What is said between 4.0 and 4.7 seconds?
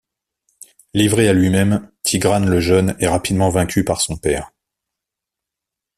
son père.